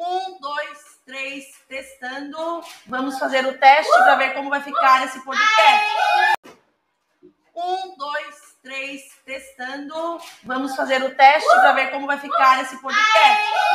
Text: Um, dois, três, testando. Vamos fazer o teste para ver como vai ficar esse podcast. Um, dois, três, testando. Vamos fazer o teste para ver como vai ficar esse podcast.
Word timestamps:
Um, 0.00 0.40
dois, 0.40 0.98
três, 1.04 1.44
testando. 1.68 2.62
Vamos 2.86 3.18
fazer 3.18 3.44
o 3.44 3.58
teste 3.58 3.92
para 3.92 4.16
ver 4.16 4.32
como 4.32 4.48
vai 4.48 4.62
ficar 4.62 5.04
esse 5.04 5.22
podcast. 5.22 5.94
Um, 7.54 7.96
dois, 7.98 8.56
três, 8.62 9.02
testando. 9.26 10.18
Vamos 10.42 10.74
fazer 10.74 11.02
o 11.02 11.14
teste 11.14 11.50
para 11.50 11.72
ver 11.72 11.90
como 11.90 12.06
vai 12.06 12.18
ficar 12.18 12.62
esse 12.62 12.80
podcast. 12.80 13.69